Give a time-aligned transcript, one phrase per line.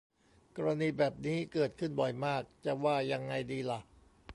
[0.55, 3.79] กรณีแบบนี้เกิดขึ้นบ่อยมาก จะว่ายังไงดีหล่ะ